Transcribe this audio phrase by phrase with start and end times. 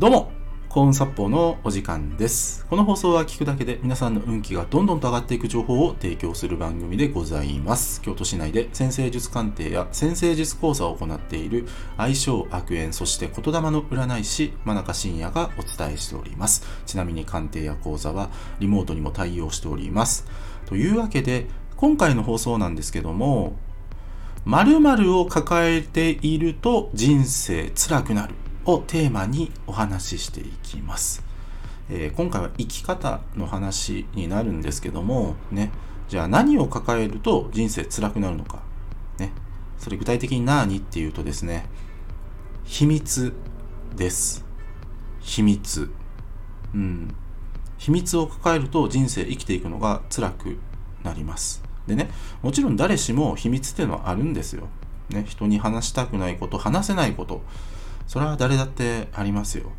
[0.00, 0.32] どうも
[0.70, 2.64] 幸運殺法のお時間です。
[2.70, 8.00] この放送は聞くだけで皆さんの運気がどんどんと上がっていく情報を提供する番組でございます。
[8.00, 11.66] 京都市内で先生術鑑定や先生術講座を行っている
[11.98, 16.64] 相性悪縁そして言霊の占い師真中信也がお伝えしております。
[16.86, 20.24] ちなみに鑑定や講座はリモートにも対応しております。
[20.64, 21.44] というわけで
[21.76, 23.54] 今回の放送なんですけども
[24.46, 28.34] 〇〇を抱えていると人生辛くなる
[28.70, 31.24] をテーマにお話ししていきます。
[31.88, 35.72] えー今回は生き方の話になるんですけども、ね、
[36.08, 38.62] じゃあ何を抱えると人生辛くなるのか。
[39.18, 39.32] ね、
[39.78, 41.66] それ具体的に何っていうとですね、
[42.64, 43.32] 秘密
[43.96, 44.44] です。
[45.20, 45.90] 秘密。
[46.74, 47.14] うん。
[47.78, 50.58] 秘密を抱えると人生生きていくのが辛く
[51.02, 51.62] なります。
[51.86, 52.10] でね、
[52.42, 54.68] もちろん誰しも秘密っていうのはあるんですよ。
[55.08, 57.42] ね、人に話したくないこと、話せないこと。
[58.10, 59.70] それは誰だってありますよ。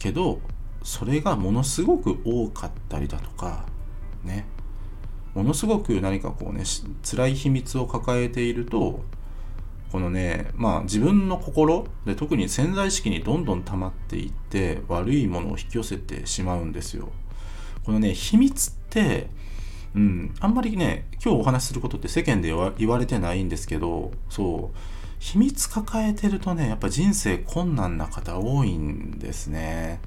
[0.00, 0.40] けど、
[0.82, 3.64] それがものすごく多かったりだとか、
[4.24, 4.44] ね。
[5.34, 6.64] ものすごく何かこうね、
[7.04, 9.04] 辛い秘密を抱えていると、
[9.92, 17.10] このね、まあ自分の心で特に潜在意識にどんどん溜まっていって悪いものを引き寄せてしまうんですよ。
[17.84, 19.30] このね、秘密って、
[19.94, 30.00] うん、あんまりね、今日お話しすることって世間で言われてないんですけど、そう、秘密抱えてるとね、やっぱ人生困難な方多いんですね。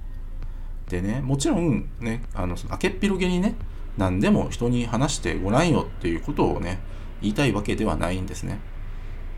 [0.89, 3.55] でね、もちろんね、あの、明けっぴろげにね、
[3.97, 6.79] 何でも人に話してごらんよっていうことをね、
[7.21, 8.59] 言いたいわけではないんですね。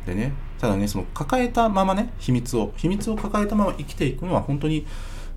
[0.05, 4.85] でね、ただね、その抱えたままね、秘密を、秘密を抱えたまま生きていくのは本当に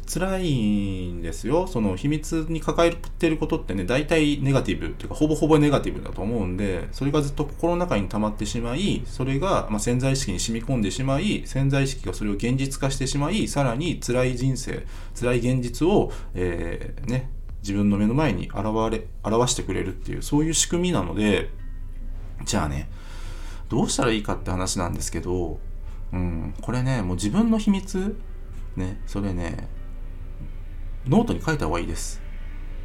[0.06, 1.66] 辛いんですよ。
[1.66, 14.86] その秘密に抱えてることってね、大体ネガティブっていうか、ほぼほぼネガティブだと思うんで、それがずっと心の中に溜まってしまい、それが、ま、潜在意識に染み込んでしまい、潜在意識がそれを現実化してしまい、さらに辛い人生、
[15.18, 17.30] 辛い現実を、えーね、
[17.62, 21.50] 自分の目の前に現れ、表してくれるっていう、そういう仕組みなので、
[22.44, 22.90] じゃあね、
[23.68, 25.58] どうしたらいいかって話なんですけど、
[26.12, 28.16] うん、これね、もう自分の秘密、
[28.76, 29.68] ね、それね、
[31.06, 32.22] ノートに書いた方がいいです。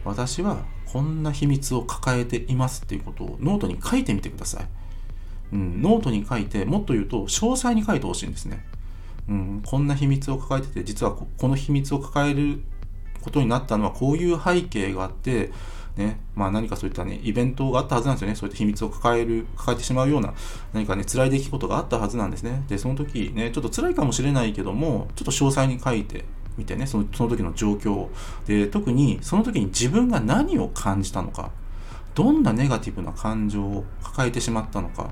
[0.04, 4.68] 私はこんな秘密を抱えていますっていうことをノートに書いてみてください。
[5.54, 8.66] うん、ノートに書いて、もっと言うと詳細に書いてほしいんですね。
[9.28, 12.62] うん、こんな秘密を抱えてて、実はこの秘密を抱える
[13.22, 15.52] ことになったのはこういう背景があって、
[15.96, 18.36] ね、まあ何かそういったね、イベントがあったはずなんですよね。
[18.36, 20.34] そういった秘密を抱える、抱えてしまうような
[20.74, 22.64] 何かね、辛い出来事があったはずなんですね。
[22.68, 26.26] で、その時ね、ちょっと辛いかもしれないけども、ちょっと詳細に書いて
[26.60, 28.12] みてね、そのその時の状況を。
[28.46, 31.52] で、特にその時に自分が何を感じたのか、
[32.16, 35.12] どんなネガティブな感情を抱えてしまったのか。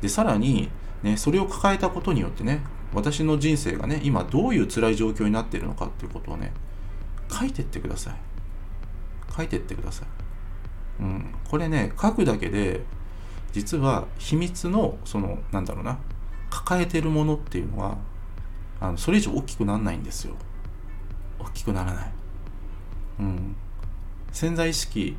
[0.00, 0.70] で、さらに、
[1.02, 2.62] ね、それを抱えたことによってね、
[2.94, 6.52] 私の人生がね、今どういう辛い状況になっているのかっていうことをね、
[7.30, 8.14] 書いてってください。
[9.36, 11.02] 書いてってください。
[11.02, 12.82] うん、これね、書くだけで、
[13.52, 15.98] 実は秘密の、その、なんだろうな、
[16.50, 17.98] 抱えてるものっていうのは、
[18.80, 20.34] あのそれ以上大きくならないんですよ。
[21.38, 22.10] 大きくならない。
[23.20, 23.56] うん。
[24.32, 25.16] 潜在意識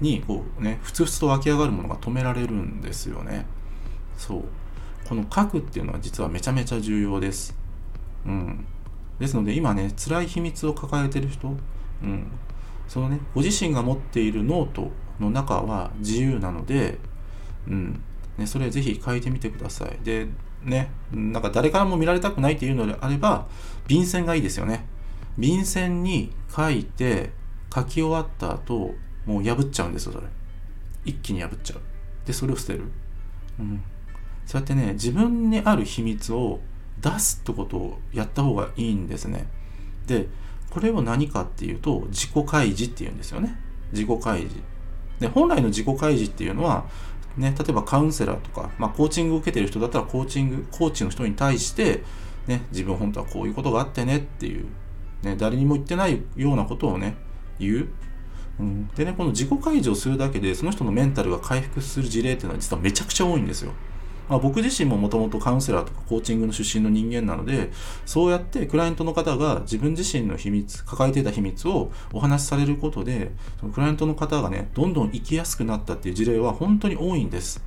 [0.00, 3.46] に、こうね、ふつふつと湧き上がるものが止められるんですよね。
[4.16, 4.44] そう。
[5.08, 7.56] この書くっていうのは実はめちゃめちゃ重要です。
[8.26, 8.64] うん。
[9.18, 11.56] ですので今ね、辛い秘密を抱えてる人、
[12.02, 12.26] うん。
[12.88, 16.98] そのね、ご自身が持っているノートの中は自由なので、
[17.66, 18.02] うん。
[18.38, 19.98] ね、それぜひ書いてみてください。
[20.02, 20.28] で、
[20.64, 23.46] ね、なんか誰からも見られたくないっていうのであれば、
[23.86, 24.86] 便箋がいいですよね。
[25.38, 27.30] 便箋に書いて、
[27.74, 28.94] 書き終わった後、
[29.26, 30.26] もう破っちゃうんですよ、それ。
[31.04, 31.80] 一気に破っちゃう。
[32.26, 32.84] で、それを捨てる。
[33.58, 33.82] うん。
[34.46, 36.60] そうやってね、自分にある秘密を
[37.00, 39.46] 出すってことをやった方がいいんですね。
[40.06, 40.26] で、
[40.70, 43.56] これを何かっていうと、自己開示っていうんですよね。
[43.92, 44.56] 自己開示。
[45.20, 46.86] で、本来の自己開示っていうのは、
[47.36, 52.02] ね、例えばカウンセラーとか、まあ、コーチングを受けてる人だったら、コーチング、コーチの人に対して、
[52.46, 54.66] ね、自分本当はこういうことがあってねっていう、
[55.22, 57.16] ね、誰にも言ってないようなことをね、
[57.58, 57.88] 言う。
[58.58, 63.72] うん、でね、この自己開示をするだけで、その人のメンタルが回復する事例っていうのは実はめちゃくちゃ多いんですよ。
[64.30, 67.72] まあ、僕自身ももともとカウンセラーとかコーチングの出身の人間なので、
[68.06, 77.60] そうやってクライアントの方が自分自身の秘密、抱えていた秘密をお話しされることで、そのクライアントの方がね、どんどん生きやすくなったっていう事例は本当に多いんです。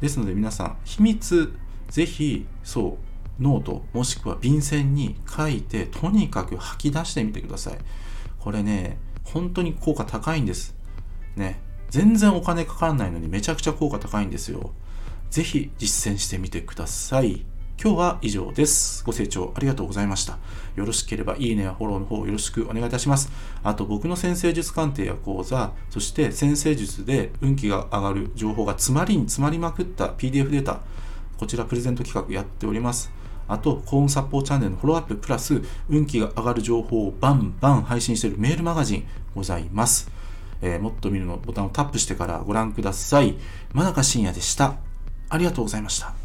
[0.00, 1.52] ですので皆さん、秘密、
[1.88, 3.09] ぜひ、そう、
[3.40, 7.78] ノート、もしくは便箋に書いて、とにかく吐き出してみてください。
[8.38, 10.74] これね、本当に効果高いんです。
[11.36, 11.60] ね。
[11.90, 14.72] 全然お金かからないのにめちゃくちゃ効果高いんですよ。
[15.30, 17.44] ぜひ実践してみてください。
[17.82, 19.02] 今日は以上です。
[19.04, 20.38] ご清聴ありがとうございました。
[20.76, 23.32] よろしければいいねやフォローの方よろしくお願いいたします。
[23.62, 30.80] あと僕の先生術鑑定や講座、そして先生術で運気が上がる情報が詰まりに詰まりまくった PDF データ、
[31.38, 33.10] こちらプレゼント企画やっております。
[33.50, 40.10] あと、幸運殺法チャンネルのフォローアッププラス、運気が上がる情報をバンバン配信しているメールマガジンございます。
[40.62, 43.36] えーもっと見るのボタンをタップしてからご覧ください。
[43.72, 44.76] 真中深也でした。
[45.28, 46.19] ありがとうございました。